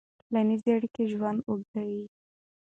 [0.25, 2.03] ټولنیزې اړیکې ژوند اوږدوي.